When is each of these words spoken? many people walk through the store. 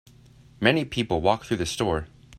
many 0.59 0.83
people 0.83 1.21
walk 1.21 1.43
through 1.45 1.57
the 1.57 1.65
store. 1.67 2.07